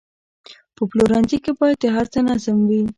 په 0.75 0.81
پلورنځي 0.89 1.37
کې 1.43 1.51
باید 1.59 1.77
د 1.83 1.85
هر 1.95 2.05
څه 2.13 2.19
نظم 2.29 2.57
وي. 2.69 2.81